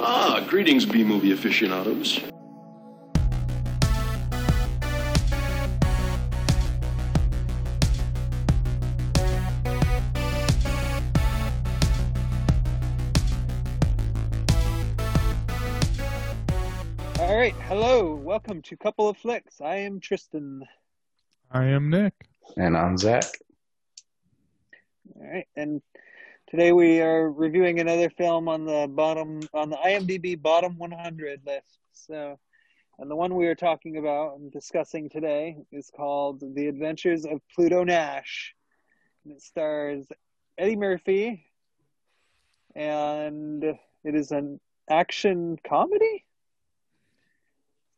[0.00, 2.20] Ah, greetings, B movie aficionados.
[17.18, 19.60] All right, hello, welcome to Couple of Flicks.
[19.60, 20.62] I am Tristan.
[21.50, 22.14] I am Nick.
[22.56, 23.24] And I'm Zach.
[25.16, 25.82] All right, and
[26.48, 31.78] today we are reviewing another film on the bottom on the IMDb bottom 100 list.
[31.92, 32.38] So,
[32.98, 37.40] and the one we are talking about and discussing today is called The Adventures of
[37.54, 38.54] Pluto Nash.
[39.24, 40.06] And it stars
[40.56, 41.44] Eddie Murphy,
[42.74, 46.24] and it is an action comedy.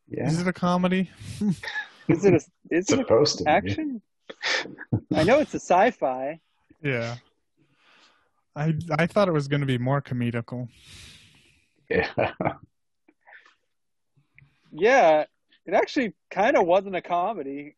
[0.08, 0.26] Yeah.
[0.26, 1.08] Is it a comedy?
[2.08, 2.40] Is it a
[2.74, 3.50] is it a supposed to be.
[3.50, 4.02] action?
[5.14, 6.40] I know it's a sci-fi.
[6.82, 7.14] Yeah.
[8.56, 10.68] I I thought it was going to be more comedical.
[11.88, 12.08] Yeah.
[14.72, 15.24] Yeah,
[15.66, 17.76] it actually kind of wasn't a comedy.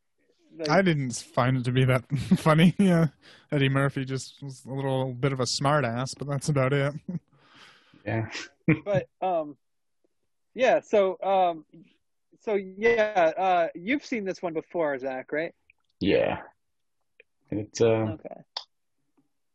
[0.56, 2.04] Like, I didn't find it to be that
[2.36, 2.74] funny.
[2.78, 3.08] Yeah.
[3.50, 6.92] Eddie Murphy just was a little bit of a smartass, but that's about it.
[8.06, 8.28] yeah.
[8.84, 9.56] but um,
[10.54, 10.80] yeah.
[10.80, 11.64] So um,
[12.40, 13.32] so yeah.
[13.36, 15.54] Uh, you've seen this one before, Zach, right?
[16.00, 16.40] Yeah.
[17.50, 18.40] It's uh, Okay.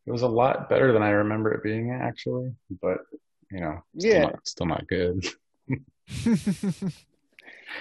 [0.08, 3.00] It was a lot better than I remember it being actually, but
[3.52, 4.22] you know, still Yeah.
[4.24, 5.26] not, still not good.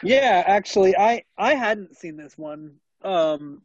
[0.03, 2.75] Yeah, actually, I I hadn't seen this one.
[3.03, 3.63] Um,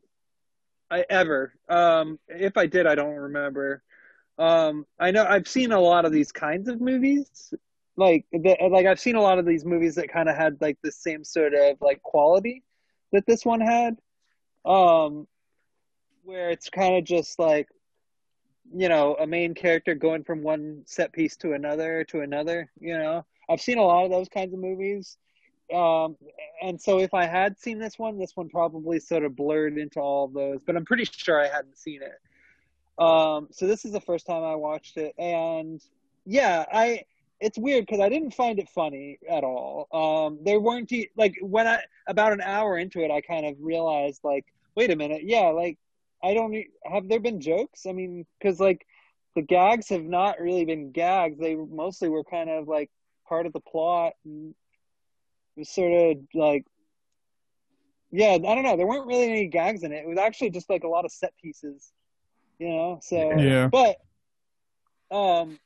[0.90, 1.54] I ever.
[1.68, 3.84] Um, if I did, I don't remember.
[4.38, 7.54] Um, I know I've seen a lot of these kinds of movies.
[7.98, 10.78] Like the, like I've seen a lot of these movies that kind of had like
[10.84, 12.64] the same sort of like quality
[13.12, 13.98] that this one had.
[14.64, 15.28] Um,
[16.24, 17.68] where it's kind of just like
[18.74, 22.70] you know a main character going from one set piece to another to another.
[22.80, 25.18] You know, I've seen a lot of those kinds of movies.
[25.74, 26.18] Um
[26.62, 30.00] and so if i had seen this one this one probably sort of blurred into
[30.00, 32.20] all of those but i'm pretty sure i hadn't seen it.
[33.02, 35.82] Um so this is the first time i watched it and
[36.26, 37.04] yeah i
[37.40, 39.88] it's weird because i didn't find it funny at all.
[39.94, 44.20] Um there weren't like when i about an hour into it i kind of realized
[44.26, 44.46] like
[44.76, 45.78] wait a minute yeah like
[46.24, 46.56] i don't
[46.92, 47.86] have there been jokes?
[47.86, 48.86] I mean because like
[49.36, 51.40] the gags have not really been gags.
[51.40, 52.90] They mostly were kind of like
[53.28, 54.54] part of the plot and
[55.56, 56.66] it was sort of like
[58.12, 58.76] yeah i don't know.
[58.78, 60.04] There weren't really any gags in it.
[60.04, 61.92] It was actually just like a lot of set pieces
[62.60, 63.00] you know?
[63.02, 63.70] So Yeah.
[63.70, 63.98] but
[65.16, 65.60] um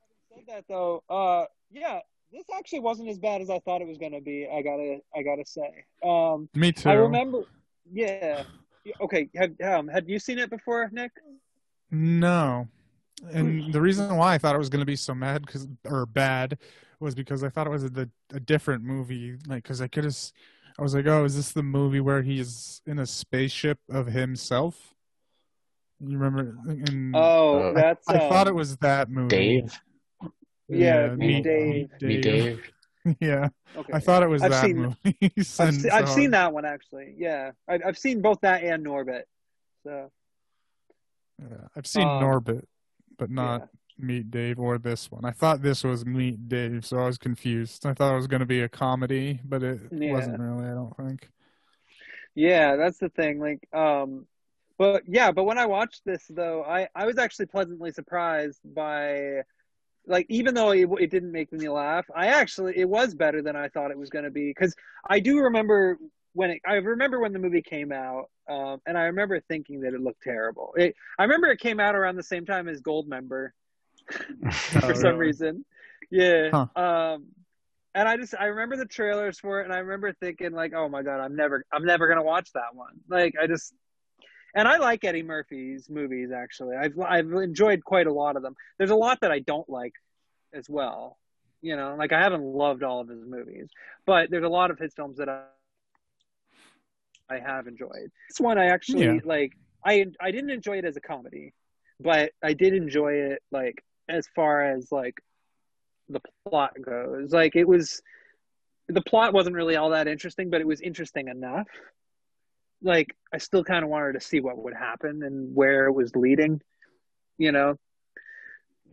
[0.00, 2.00] having said that though uh yeah
[2.32, 4.98] this actually wasn't as bad as i thought it was going to be i gotta
[5.14, 5.84] i gotta say.
[6.02, 6.88] Um Me too.
[6.88, 7.42] i remember
[7.92, 8.44] Yeah,
[9.00, 11.12] okay have um had you seen it before nick
[11.90, 12.68] No.
[13.32, 16.06] And the reason why I thought it was going to be so mad cuz or
[16.06, 16.58] bad
[17.00, 20.16] was because I thought it was a, a different movie like cuz I could have
[20.78, 24.94] I was like, "Oh, is this the movie where he's in a spaceship of himself?"
[26.00, 29.28] You remember and oh Uh, that's I thought um, it was that movie.
[29.28, 29.80] Dave.
[30.68, 31.90] Yeah, Meet Dave.
[32.00, 32.60] Me Dave.
[33.20, 33.48] yeah.
[33.76, 34.96] okay I thought it was I've that seen- movie.
[35.22, 37.14] I've, And se- I've so- seen that one actually.
[37.16, 39.22] Yeah, I've, I've seen both that and Norbit.
[39.84, 40.10] So
[41.40, 42.64] Yeah, I've seen Um, Norbit,
[43.18, 43.66] but not yeah.
[44.06, 45.24] Meet Dave or this one.
[45.24, 47.84] I thought this was Meet Dave, so I was confused.
[47.86, 50.12] I thought it was going to be a comedy, but it Yeah.
[50.12, 50.66] wasn't really.
[50.66, 51.28] I don't think.
[52.34, 53.40] yeah, that's the thing.
[53.40, 54.26] Like, um,
[54.78, 59.42] but yeah, but when I watched this though, I I was actually pleasantly surprised by,
[60.06, 63.56] like, even though it, it didn't make me laugh, I actually it was better than
[63.56, 64.74] I thought it was going to be because
[65.08, 65.98] I do remember
[66.32, 69.94] when it, I remember when the movie came out, um, and I remember thinking that
[69.94, 70.72] it looked terrible.
[70.76, 73.50] It, I remember it came out around the same time as Goldmember.
[74.80, 75.18] for Oh, some really?
[75.18, 75.64] reason.
[76.10, 76.50] Yeah.
[76.52, 76.66] Huh.
[76.76, 77.26] Um
[77.94, 80.88] and I just I remember the trailers for it and I remember thinking like, "Oh
[80.88, 83.72] my god, I'm never I'm never going to watch that one." Like I just
[84.54, 86.76] and I like Eddie Murphy's movies actually.
[86.76, 88.54] I've I've enjoyed quite a lot of them.
[88.78, 89.94] There's a lot that I don't like
[90.52, 91.18] as well.
[91.62, 93.68] You know, like I haven't loved all of his movies,
[94.06, 95.44] but there's a lot of his films that I
[97.28, 98.10] I have enjoyed.
[98.28, 99.20] This one I actually Yeah.
[99.24, 99.52] like
[99.84, 101.52] I I didn't enjoy it as a comedy,
[102.00, 105.20] but I did enjoy it like as far as like
[106.08, 107.32] the plot goes.
[107.32, 108.02] Like it was
[108.88, 111.68] the plot wasn't really all that interesting, but it was interesting enough.
[112.82, 116.14] Like I still kind of wanted to see what would happen and where it was
[116.16, 116.60] leading,
[117.38, 117.76] you know.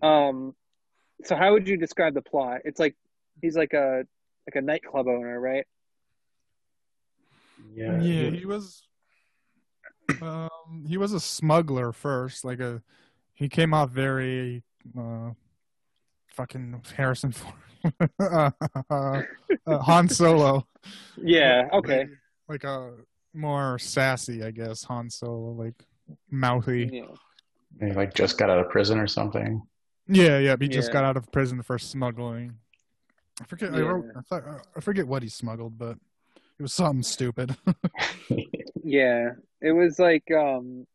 [0.01, 0.55] Um
[1.23, 2.61] so how would you describe the plot?
[2.65, 2.95] It's like
[3.41, 4.03] he's like a
[4.47, 5.65] like a nightclub owner, right?
[7.73, 8.01] Yeah.
[8.01, 8.83] Yeah, he was.
[10.21, 12.45] Um, he was a smuggler first.
[12.45, 12.81] Like a,
[13.33, 14.63] he came off very,
[14.97, 15.31] uh,
[16.27, 17.53] fucking Harrison Ford.
[18.19, 18.51] uh,
[18.89, 19.21] uh,
[19.67, 20.65] Han Solo.
[21.17, 21.67] Yeah.
[21.73, 22.07] Okay.
[22.47, 22.93] Like a
[23.33, 24.83] more sassy, I guess.
[24.85, 25.85] Han Solo, like
[26.29, 26.89] mouthy.
[26.91, 27.87] Yeah.
[27.87, 29.61] He like just got out of prison or something.
[30.07, 30.55] Yeah, yeah.
[30.59, 32.55] He just got out of prison for smuggling.
[33.41, 33.73] I forget.
[33.73, 34.43] I, wrote, I, thought,
[34.75, 35.97] I forget what he smuggled, but
[36.57, 37.55] it was something stupid.
[38.83, 39.31] Yeah.
[39.61, 40.87] It was like um.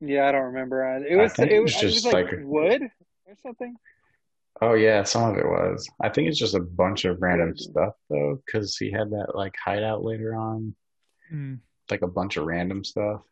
[0.00, 0.82] Yeah, I don't remember.
[0.82, 1.38] Uh, It was.
[1.38, 3.76] It it was, was it was just like, like- wood or something.
[4.62, 5.88] Oh yeah, some of it was.
[6.02, 9.54] I think it's just a bunch of random stuff though, because he had that like
[9.62, 10.74] hideout later on,
[11.30, 11.54] Hmm.
[11.90, 13.22] like a bunch of random stuff,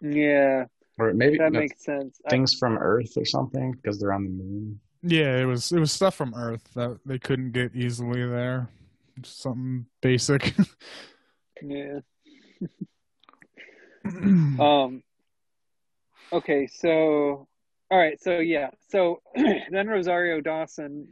[0.00, 0.66] Yeah,
[0.98, 2.20] or maybe that no, makes sense.
[2.26, 4.80] I- things from Earth or something because they're on the moon.
[5.02, 8.68] Yeah, it was it was stuff from Earth that they couldn't get easily there.
[9.20, 10.54] Just something basic.
[11.62, 12.00] yeah.
[14.60, 15.02] Um.
[16.32, 17.48] Okay, so
[17.90, 21.08] all right, so yeah, so then Rosario Dawson,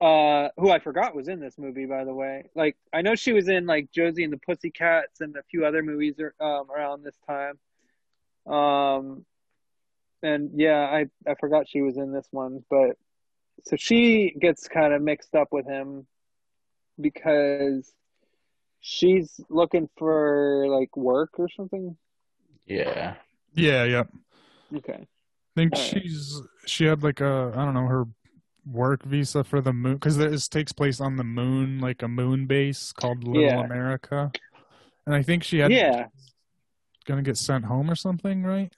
[0.00, 2.50] uh, who I forgot was in this movie, by the way.
[2.56, 5.82] Like, I know she was in like Josie and the Pussycats and a few other
[5.82, 7.58] movies um, around this time.
[8.52, 9.24] Um,
[10.22, 12.96] and yeah, I I forgot she was in this one, but
[13.64, 16.06] so she gets kind of mixed up with him
[17.00, 17.92] because
[18.80, 21.96] she's looking for like work or something.
[22.66, 23.14] Yeah,
[23.54, 24.04] yeah, yeah.
[24.76, 25.00] Okay.
[25.00, 26.02] I think Alright.
[26.02, 28.04] she's she had like a I don't know her
[28.66, 32.46] work visa for the moon because this takes place on the moon, like a moon
[32.46, 33.60] base called Little Yeah.
[33.60, 34.32] America,
[35.06, 36.06] and I think she had Yeah.
[37.04, 38.72] gonna get sent home or something, right?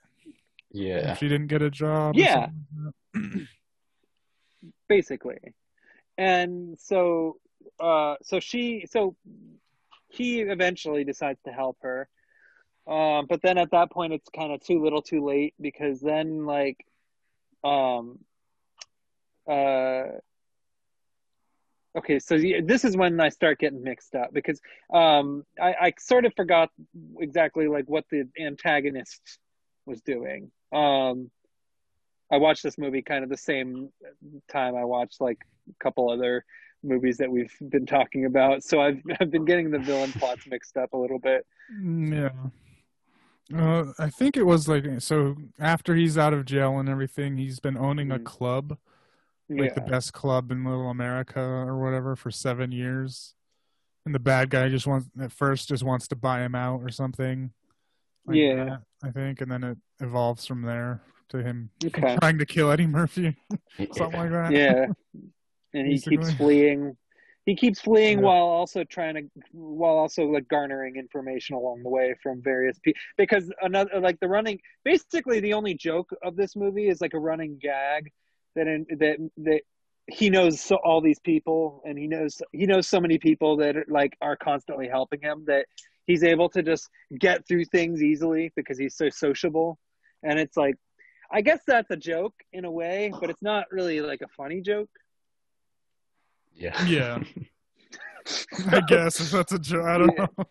[0.71, 1.13] yeah.
[1.13, 2.15] If she didn't get a job.
[2.15, 2.49] Yeah.
[3.13, 3.23] like
[4.89, 5.37] basically
[6.17, 7.37] and so
[7.79, 9.15] uh so she so
[10.09, 12.07] he eventually decides to help her
[12.87, 16.45] um but then at that point it's kind of too little too late because then
[16.45, 16.77] like
[17.63, 18.19] um
[19.49, 20.03] uh
[21.97, 24.59] okay so this is when i start getting mixed up because
[24.93, 26.69] um i i sort of forgot
[27.19, 29.39] exactly like what the antagonist
[29.85, 31.29] was doing um
[32.29, 33.89] I watched this movie kind of the same
[34.51, 35.37] time I watched like
[35.69, 36.43] a couple other
[36.83, 38.63] movies that we've been talking about.
[38.63, 41.45] So I've I've been getting the villain plots mixed up a little bit.
[41.73, 42.49] Mm, Yeah.
[43.55, 47.59] Uh, I think it was like so after he's out of jail and everything, he's
[47.59, 48.25] been owning a Mhm.
[48.25, 48.77] club,
[49.49, 53.35] like the best club in Little America or whatever for seven years.
[54.05, 56.89] And the bad guy just wants at first just wants to buy him out or
[56.89, 57.51] something.
[58.25, 58.65] like Yeah.
[58.65, 62.17] that, I think, and then it evolves from there to him Okay.
[62.21, 63.37] trying to kill Eddie Murphy,
[63.93, 64.51] something like that.
[64.51, 64.87] Yeah.
[65.73, 66.97] And he keeps fleeing.
[67.47, 68.25] He keeps fleeing Yeah.
[68.25, 69.23] while also trying to
[69.53, 74.27] while also like garnering information along the way from various people because another like the
[74.27, 78.11] running basically the only joke of this movie is like a running gag
[78.57, 79.61] that in, that that
[80.07, 83.75] he knows so, all these people and he knows he knows so many people that
[83.87, 85.67] like are constantly helping him that
[86.05, 89.79] he's able to just get through things easily because he's so sociable
[90.21, 90.75] and it's like
[91.31, 94.61] I guess that's a joke in a way, but it's not really like a funny
[94.61, 94.89] joke.
[96.57, 96.85] Yeah.
[96.85, 97.23] Yeah.
[98.71, 99.85] I guess if that's a joke.
[99.85, 100.25] I don't Yeah.
[100.37, 100.45] know.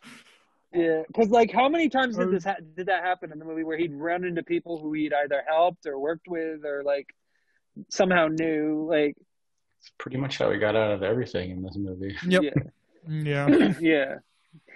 [0.75, 3.45] Yeah, because like, how many times did Uh, this ha- did that happen in the
[3.45, 7.15] movie where he'd run into people who he'd either helped or worked with or like
[7.89, 8.87] somehow knew?
[8.89, 9.17] Like,
[9.79, 12.17] It's pretty much how he got out of everything in this movie.
[12.29, 12.43] Yep.
[13.09, 13.75] yeah, Yeah.
[13.81, 14.15] yeah.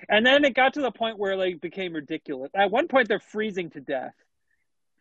[0.09, 2.51] And then it got to the point where like became ridiculous.
[2.55, 4.15] At one point, they're freezing to death,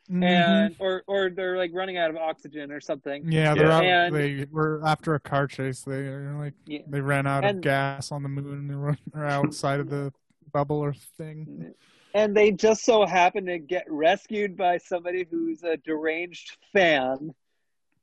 [0.10, 0.24] Mhm.
[0.24, 3.32] and or or they're like running out of oxygen or something.
[3.32, 3.78] Yeah, they're Yeah.
[3.78, 3.84] out.
[4.08, 5.82] And- they were after a car chase.
[5.84, 6.80] They like Yeah.
[6.88, 10.12] they ran out And- of gas on the moon or or outside of the
[10.52, 11.74] bubble or thing.
[12.16, 17.36] And they just so happen to get rescued by somebody who's a deranged fan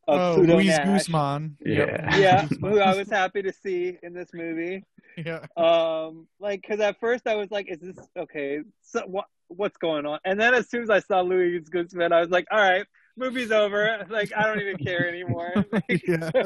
[0.07, 0.87] of Oh, Pluto Luis Nash.
[0.87, 1.57] Guzman.
[1.67, 2.17] Yeah.
[2.21, 4.85] Yeah, who I was happy to see in this movie.
[5.17, 5.47] Yeah.
[5.57, 8.61] Um, like, because at first I was like, "Is this okay?
[8.83, 9.25] So what?
[9.49, 12.47] What's going on?" And then as soon as I saw Luis Guzman, I was like,
[12.51, 12.87] "All right,
[13.17, 14.07] movie's over.
[14.09, 15.53] Like, I don't even care anymore."
[15.89, 16.31] yeah.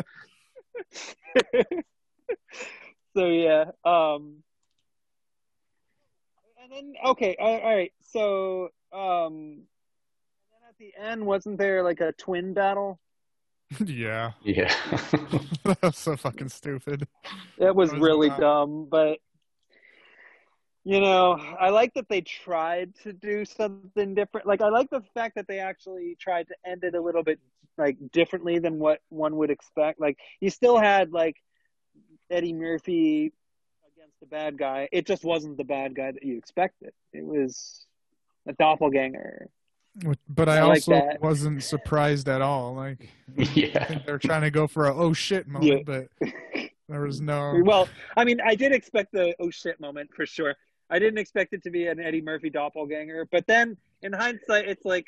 [3.16, 3.71] so yeah.
[3.85, 4.42] Um,
[6.62, 7.92] and then okay, all, all right.
[8.12, 9.66] So um, and
[10.52, 12.99] then at the end, wasn't there like a twin battle?
[13.85, 14.33] Yeah.
[14.42, 14.75] Yeah.
[15.80, 17.07] That's so fucking stupid.
[17.59, 18.40] It was was really dumb.
[18.40, 19.19] dumb, but
[20.85, 24.47] you know, I like that they tried to do something different.
[24.47, 27.39] Like I like the fact that they actually tried to end it a little bit
[27.77, 30.01] like differently than what one would expect.
[30.01, 31.37] Like you still had like
[32.31, 33.33] Eddie Murphy
[33.95, 34.89] against the bad guy.
[34.91, 36.93] It just wasn't the bad guy that you expected.
[37.13, 37.85] It was
[38.47, 39.49] a doppelganger.
[40.29, 41.21] But I, I also that.
[41.21, 42.75] wasn't surprised at all.
[42.75, 43.11] Like
[43.55, 43.99] yeah.
[44.07, 46.09] they're trying to go for a oh shit moment, but
[46.89, 47.61] there was no.
[47.65, 50.55] Well, I mean, I did expect the oh shit moment for sure.
[50.91, 54.85] I didn't expect it to be an Eddie Murphy doppelganger, but then in hindsight, it's
[54.85, 55.07] like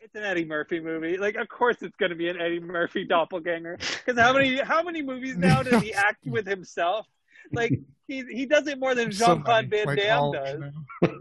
[0.00, 1.16] it's an Eddie Murphy movie.
[1.16, 3.78] Like, of course, it's going to be an Eddie Murphy doppelganger.
[3.78, 7.06] Because how many how many movies now does he act with himself?
[7.52, 10.60] Like he he does it more than Jean Claude Van like, Damme does.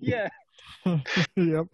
[0.00, 0.28] Yeah.
[1.36, 1.66] yep.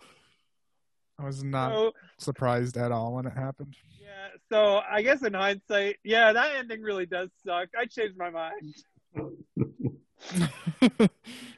[1.18, 3.76] I was not So surprised at all when it happened.
[4.00, 4.28] yeah.
[4.50, 7.68] So I guess in hindsight, yeah, that ending really does suck.
[7.78, 8.74] I changed my mind.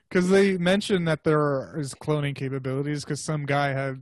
[0.09, 3.05] Because they mentioned that there is cloning capabilities.
[3.05, 4.01] Because some guy had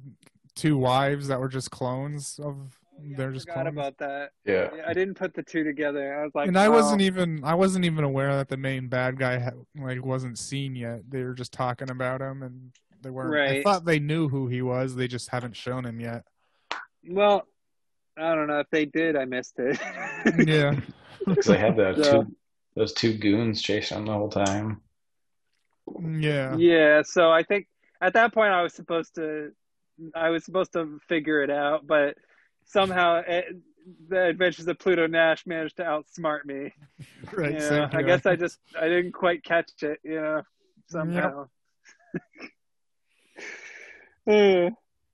[0.54, 2.56] two wives that were just clones of.
[2.96, 3.76] Oh, yeah, they're I just forgot clones.
[3.76, 4.30] about that.
[4.44, 4.68] Yeah.
[4.74, 6.20] Yeah, I didn't put the two together.
[6.20, 6.70] I was like, and I oh.
[6.70, 10.76] wasn't even I wasn't even aware that the main bad guy had, like wasn't seen
[10.76, 11.00] yet.
[11.08, 12.70] They were just talking about him, and
[13.02, 13.30] they weren't.
[13.32, 13.58] Right.
[13.58, 14.94] I thought they knew who he was.
[14.94, 16.24] They just haven't shown him yet.
[17.08, 17.46] Well,
[18.16, 19.16] I don't know if they did.
[19.16, 19.78] I missed it.
[20.46, 20.78] Yeah.
[21.26, 22.12] Because they had the Yeah.
[22.12, 22.36] two,
[22.76, 24.80] those two goons chasing them the whole time.
[26.00, 26.56] Yeah.
[26.56, 27.02] yeah.
[27.02, 27.66] So I think
[28.00, 29.52] at that point I was supposed to,
[30.14, 32.16] I was supposed to figure it out, but
[32.64, 33.56] somehow it,
[34.08, 36.72] the Adventures of Pluto Nash managed to outsmart me.
[37.32, 37.54] Right.
[37.54, 39.98] You know, I guess I just I didn't quite catch it.
[40.04, 40.42] You know,
[40.88, 41.48] somehow.
[44.28, 44.70] Uh,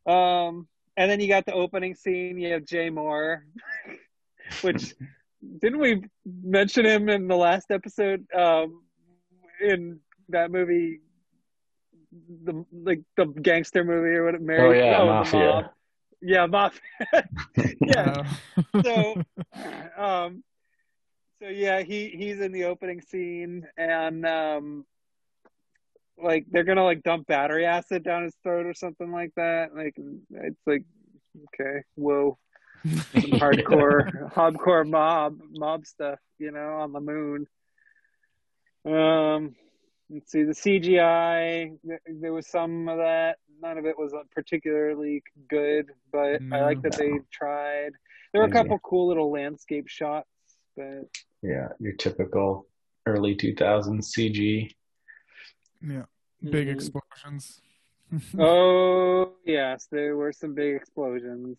[0.10, 2.38] um, and then you got the opening scene.
[2.38, 3.42] You have Jay Mohr,
[4.60, 4.94] which
[5.60, 8.26] didn't we mention him in the last episode?
[8.36, 8.82] Um,
[9.60, 10.00] in
[10.32, 11.00] that movie,
[12.44, 14.40] the like the gangster movie or what?
[14.40, 15.38] Mary, Oh, yeah, the Mafia.
[15.38, 15.64] mob.
[16.22, 16.80] Yeah, mafia.
[17.80, 18.22] yeah.
[18.84, 19.16] So,
[19.96, 20.42] um,
[21.40, 24.84] so yeah, he he's in the opening scene, and um,
[26.22, 29.74] like they're gonna like dump battery acid down his throat or something like that.
[29.74, 30.84] Like it's like
[31.54, 32.36] okay, whoa,
[33.20, 37.46] some hardcore, hardcore mob mob stuff, you know, on the moon.
[38.84, 39.56] Um, let's
[40.26, 41.76] see the CGI.
[42.20, 43.38] There was some of that.
[43.62, 46.98] None of it was particularly good, but I like that No.
[46.98, 47.92] they tried.
[48.32, 48.58] There were a Easy.
[48.58, 50.28] couple cool little landscape shots,
[50.76, 51.08] but
[51.42, 52.66] Yeah, your typical
[53.06, 54.74] early 2000s CG.
[55.82, 56.04] yeah.
[56.42, 56.72] Big Mhm.
[56.72, 57.60] explosions.
[58.38, 61.58] oh yes, there were some big explosions.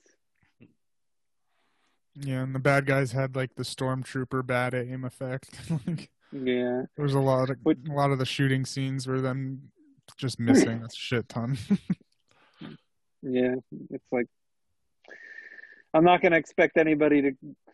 [2.16, 5.50] Yeah, and the bad guys had like the stormtrooper bad aim effect.
[5.88, 9.22] like, Yeah, there was a lot of But- a lot of the shooting scenes were
[9.22, 9.72] them
[10.18, 11.58] just missing a shit ton.
[13.22, 13.56] yeah,
[13.90, 14.28] it's like
[15.94, 17.32] I'm not gonna expect anybody to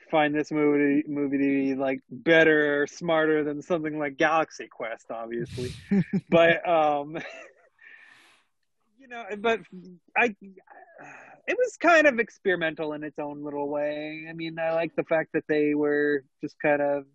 [0.09, 5.07] find this movie movie to be like better or smarter than something like Galaxy Quest,
[5.11, 5.71] obviously.
[6.29, 7.17] but um
[8.99, 9.61] you know but
[10.17, 10.35] i
[11.47, 15.03] it was kind of experimental in its own little way i mean i like the
[15.03, 17.05] fact that they were just kind of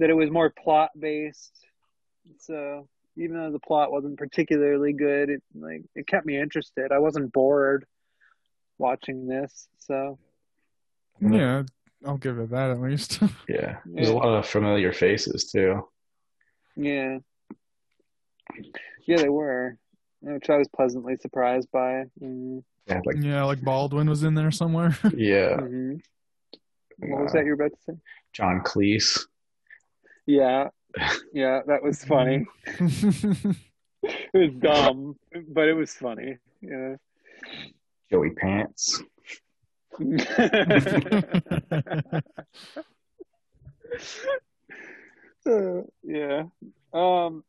[0.00, 1.66] that it was more plot based
[2.38, 6.90] so even though the plot wasn't particularly good it like it kept me interested.
[6.90, 7.84] I wasn't bored
[8.78, 10.18] watching this so.
[11.20, 11.64] Yeah,
[12.06, 13.20] I'll give it that at least.
[13.48, 15.86] Yeah, there's a lot of familiar faces too.
[16.76, 17.18] yeah.
[19.06, 19.76] Yeah they were
[20.22, 22.04] which i was pleasantly surprised by.
[22.22, 22.62] Mm.
[22.86, 24.96] Yeah, like yeah, like Baldwin was in there somewhere.
[25.14, 25.96] yeah, hmm
[26.98, 27.98] what was uh, that you were about to say?
[28.32, 29.26] John Cleese.
[30.26, 30.68] Yeah,
[31.32, 32.46] yeah, that was funny.
[34.02, 35.16] It was dumb,
[35.48, 36.38] but it was funny.
[36.62, 36.96] Yeah.
[38.10, 39.02] Joey Pants.
[45.46, 46.44] Uh, yeah.
[46.94, 47.44] Um.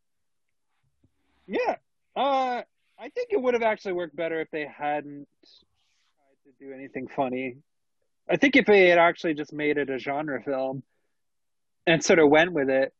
[1.47, 1.77] Yeah.
[2.15, 2.63] Uh.
[2.99, 7.07] I think it would have actually worked better if they hadn't tried to do anything
[7.07, 7.55] funny.
[8.29, 10.83] I think if they had actually just made it a genre film
[11.88, 12.93] and sort of went with it,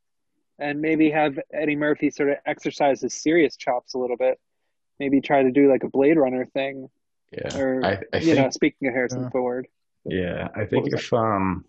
[0.60, 4.40] and maybe have Eddie Murphy sort of exercise his serious chops a little bit,
[5.00, 6.90] maybe try to do like a Blade Runner thing,
[7.32, 9.30] Yeah, or I, I you think know, speaking of Harrison Yeah.
[9.30, 9.68] Ford.
[10.06, 11.66] Yeah, I think was if um,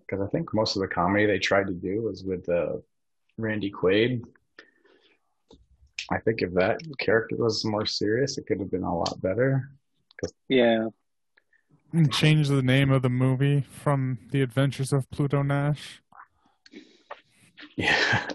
[0.00, 2.76] because I think most of the comedy they tried to do was with uh,
[3.36, 4.22] Randy Quaid.
[6.10, 9.70] I think if that character was more serious, it could have been a lot better.
[10.48, 10.88] Yeah.
[12.10, 16.02] Change the name of the movie from The Adventures of Pluto Nash.
[17.76, 18.26] Yeah,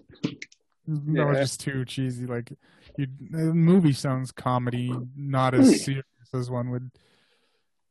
[0.88, 2.25] That was just too cheesy.
[2.25, 2.51] Like,
[2.98, 5.75] you, the movie sounds comedy, not as hmm.
[5.75, 6.91] serious as one would.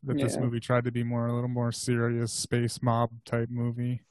[0.05, 4.03] That this movie tried to be more, a little more serious space mob type movie.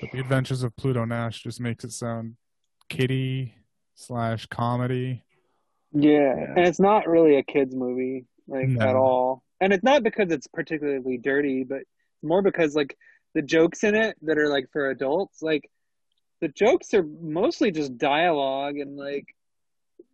[0.00, 2.36] But The Adventures of Pluto Nash just makes it sound
[2.88, 3.54] kiddie
[3.94, 5.24] slash comedy.
[5.92, 6.10] Yeah.
[6.10, 6.54] Yeah.
[6.56, 8.86] and it's not really a kids movie like No.
[8.86, 9.42] at all.
[9.60, 11.82] And it's not because it's particularly dirty, but
[12.22, 12.96] more because like
[13.34, 15.70] the jokes in it that are like for adults, like
[16.40, 19.26] the jokes are mostly just dialogue and like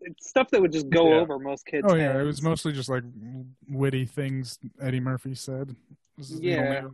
[0.01, 1.21] it's stuff that would just go Yeah.
[1.21, 1.87] over most kids.
[1.89, 3.05] Oh yeah, it was mostly just like
[3.69, 5.75] witty things Eddie Murphy said.
[6.19, 6.81] This is the Yeah.
[6.81, 6.91] only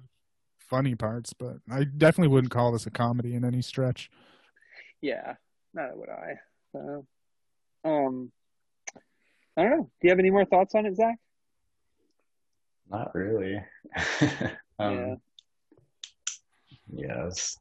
[0.59, 4.11] funny parts, but I definitely wouldn't call this a comedy in any stretch.
[5.00, 5.35] Yeah,
[5.75, 6.35] neither would I.
[6.73, 7.06] So,
[7.85, 8.30] um,
[9.56, 9.82] I don't know.
[9.82, 11.16] Do you have any more thoughts on it, Zach?
[12.91, 13.57] Not really.
[14.79, 15.15] um, Yeah.
[16.93, 17.59] yeah, it's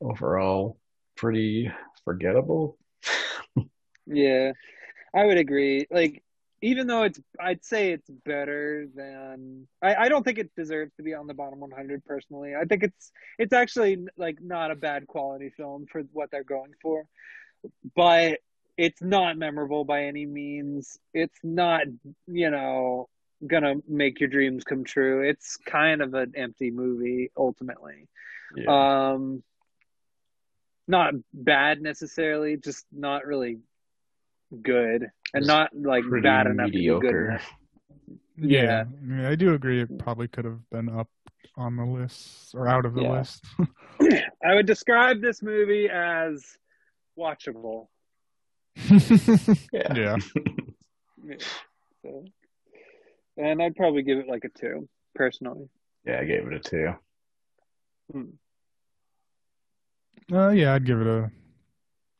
[0.00, 0.78] overall
[1.16, 1.70] pretty
[2.04, 2.78] forgettable.
[4.06, 4.52] Yeah,
[5.14, 5.86] I would agree.
[5.90, 6.22] Like,
[6.60, 9.66] even though it's, I'd say it's better than.
[9.82, 12.54] I, I don't think it deserves to be on the bottom 100 personally.
[12.54, 16.72] I think it's it's actually like not a bad quality film for what they're going
[16.80, 17.06] for,
[17.96, 18.38] but
[18.76, 20.98] it's not memorable by any means.
[21.12, 21.82] It's not,
[22.26, 23.08] you know,
[23.46, 25.28] gonna make your dreams come true.
[25.28, 28.08] It's kind of an empty movie ultimately.
[28.56, 29.12] Yeah.
[29.12, 29.42] Um,
[30.88, 33.58] not bad necessarily, just not really
[34.62, 35.02] good,
[35.34, 37.28] and Just not like pretty bad enough to be good mediocre.
[37.30, 37.50] enough.
[38.36, 38.80] Yeah, Yeah.
[38.80, 39.80] I, mean, I do agree.
[39.80, 41.08] It probably could have been up
[41.56, 43.12] on the list or out of the Yeah.
[43.12, 43.44] list.
[44.44, 46.44] I would describe this movie as
[47.18, 47.88] watchable.
[49.72, 49.94] Yeah.
[49.94, 50.16] yeah,
[51.24, 51.36] Yeah.
[52.02, 52.24] So,
[53.36, 55.68] and I'd probably give it like a two, personally.
[56.04, 56.94] Yeah, I gave it a two.
[60.32, 61.30] uh, yeah, I'd give it a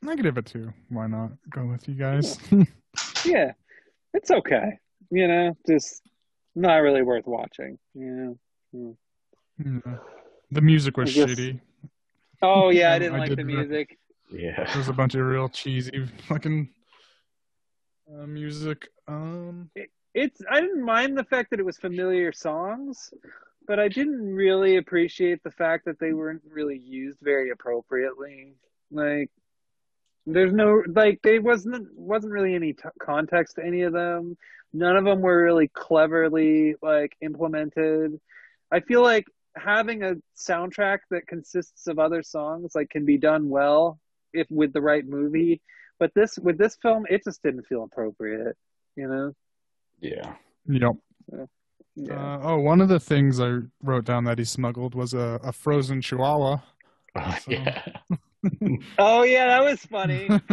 [0.02, 0.72] negative a two.
[0.88, 2.38] Why not go with you guys?
[3.24, 3.52] Yeah,
[4.14, 4.78] it's okay.
[5.10, 6.02] You know, just
[6.54, 7.78] not really worth watching.
[7.94, 8.38] You
[8.72, 8.96] know.
[9.58, 9.96] Yeah.
[10.50, 11.60] The music was I guess- shitty.
[12.42, 13.98] Oh yeah, I I didn't like did the re- music.
[14.30, 14.68] Yeah.
[14.72, 16.70] There's a bunch of real cheesy fucking
[18.12, 18.88] uh, music.
[19.06, 19.70] Um,
[20.14, 23.12] it's I didn't mind the fact that it was familiar songs,
[23.66, 28.54] but I didn't really appreciate the fact that they weren't really used very appropriately.
[28.90, 29.30] Like
[30.26, 34.36] there's no like they wasn't wasn't really any t- context to any of them.
[34.72, 38.20] None of them were really cleverly like implemented.
[38.70, 39.24] I feel like
[39.56, 43.98] having a soundtrack that consists of other songs like can be done well
[44.32, 45.60] if with the right movie,
[45.98, 48.56] but this with this film it just didn't feel appropriate,
[48.96, 49.34] you know.
[50.02, 50.34] Yeah.
[50.66, 50.92] yep.
[51.94, 52.14] Yeah.
[52.14, 55.52] Uh, oh, one of the things I wrote down that he smuggled was a, a
[55.52, 56.58] frozen chihuahua.
[57.14, 57.82] Oh, So- yeah.
[58.98, 60.28] Oh yeah, that was funny.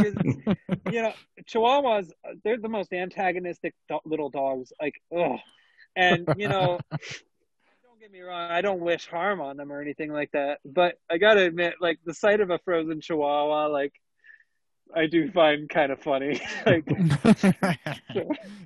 [0.91, 1.13] you know,
[1.49, 2.12] Chihuahuas,
[2.43, 4.71] they're the most antagonistic do- little dogs.
[4.79, 5.39] Like, ugh.
[5.95, 10.12] And, you know, don't get me wrong, I don't wish harm on them or anything
[10.13, 10.59] like that.
[10.65, 13.93] But I gotta admit, like, the sight of a frozen Chihuahua, like,
[14.95, 16.39] I do find kind of funny.
[16.67, 16.85] like,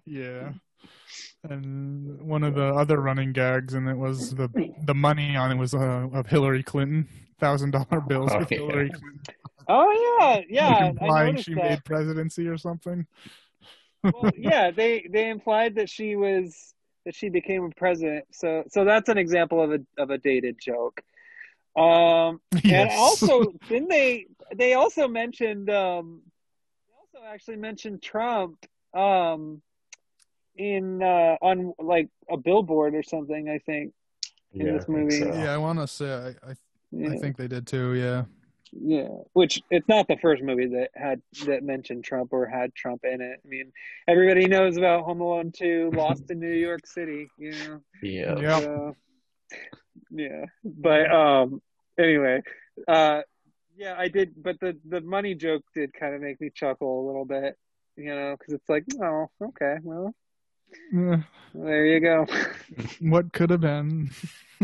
[0.05, 0.51] yeah.
[1.49, 4.49] And one of the other running gags, and it was the
[4.85, 7.07] the money on it was uh, of Hillary Clinton,
[7.39, 8.57] thousand dollar bills Oh, with yeah.
[8.59, 9.21] Hillary Clinton,
[9.67, 11.63] oh yeah, yeah, implying she that.
[11.69, 13.05] made presidency or something.
[14.03, 16.73] well, yeah, they they implied that she was
[17.05, 18.23] that she became a president.
[18.31, 21.01] So so that's an example of a of a dated joke.
[21.75, 24.27] Um, and also, didn't they?
[24.55, 25.69] They also mentioned.
[25.69, 26.21] Um,
[26.87, 28.65] they also actually mentioned Trump.
[28.93, 29.61] Um,
[30.55, 33.49] in uh, on like a billboard or something.
[33.49, 33.93] I think.
[34.53, 35.19] in Yeah, this I movie.
[35.19, 35.27] so.
[35.27, 36.55] yeah, I want to say I, I
[36.91, 37.93] Yeah, I think they did too.
[37.93, 38.25] Yeah.
[38.71, 39.09] yeah.
[39.33, 43.21] Which it's not the first movie that had that mentioned Trump or had Trump in
[43.21, 43.39] it.
[43.43, 43.71] I mean,
[44.07, 47.29] everybody knows about Home Alone Two, Lost in New York City.
[47.37, 47.79] You know.
[48.01, 48.39] Yeah.
[48.39, 48.59] Yeah.
[48.59, 48.95] So,
[50.09, 51.61] yeah, but um,
[51.99, 52.41] anyway,
[52.87, 53.21] uh,
[53.75, 57.05] yeah, I did, but the the money joke did kind of make me chuckle a
[57.05, 57.55] little bit,
[57.95, 60.13] you know, because it's like, oh, okay, well,
[61.53, 62.25] there you go.
[62.99, 64.11] what could have been?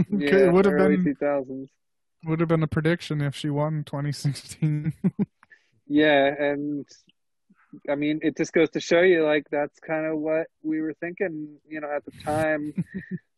[0.10, 1.69] Yeah, it would have been two thousands.
[2.24, 4.93] would have been a prediction if she won 2016.
[5.88, 6.86] Yeah, and
[7.89, 10.93] I mean, it just goes to show you, like, that's kind of what we were
[11.02, 12.74] thinking, you know, at the time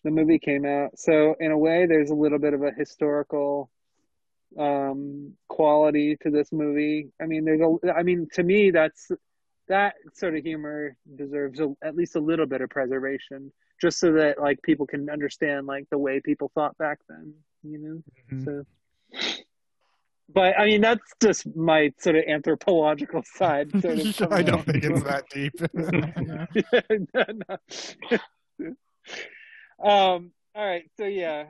[0.03, 0.99] the movie came out.
[0.99, 3.69] So, in a way, there's a little bit of a historical
[4.57, 7.09] um, quality to this movie.
[7.21, 9.09] I mean, there's a, I mean, to me, that's
[9.71, 14.11] that sort of humor deserves a, at least a little bit of preservation, just so
[14.13, 18.03] that like people can understand like the way people thought back then, you know.
[18.31, 18.45] Mhm.
[18.45, 18.65] So,
[20.33, 23.71] but I mean, that's just my sort of anthropological side.
[23.81, 25.53] Sort of I don't think it's that deep.
[27.13, 28.67] No,
[29.79, 29.87] no.
[29.89, 30.31] um.
[30.53, 30.83] All right.
[30.97, 31.45] So yeah.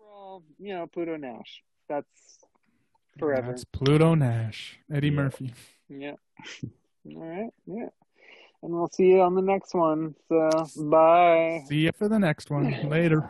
[0.00, 1.62] Overall, you know, Pluto Nash.
[1.88, 2.38] That's
[3.18, 3.48] forever.
[3.48, 5.14] That's Pluto Nash, Eddie Yeah.
[5.14, 5.52] Murphy.
[6.00, 6.16] Yeah.
[7.14, 7.50] All right.
[7.66, 7.88] Yeah.
[8.62, 10.14] And we'll see you on the next one.
[10.28, 11.64] So bye.
[11.68, 12.88] See you for the next one.
[12.88, 13.28] Later.